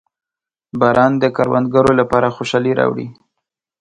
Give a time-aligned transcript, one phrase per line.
[0.79, 3.07] •باران د کروندګرو لپاره خوشحالي راوړي.